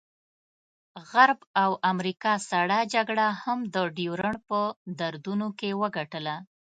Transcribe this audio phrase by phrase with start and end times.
[1.09, 4.59] غرب او امریکا سړه جګړه هم د ډیورنډ په
[4.99, 6.35] دردونو کې وګټله.